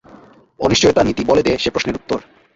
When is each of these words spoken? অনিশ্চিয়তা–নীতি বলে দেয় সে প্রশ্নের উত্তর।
অনিশ্চিয়তা–নীতি 0.59 1.23
বলে 1.25 1.41
দেয় 1.43 1.57
সে 1.57 1.69
প্রশ্নের 1.69 1.95
উত্তর। 1.95 2.19